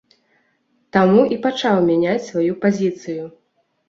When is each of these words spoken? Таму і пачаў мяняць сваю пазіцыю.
Таму 0.95 1.21
і 1.35 1.37
пачаў 1.43 1.77
мяняць 1.89 2.23
сваю 2.29 2.53
пазіцыю. 2.65 3.23